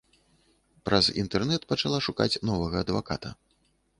[0.89, 3.29] Праз інтэрнэт пачала шукаць новага адваката.